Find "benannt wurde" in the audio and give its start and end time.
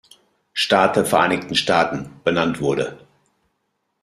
2.23-3.05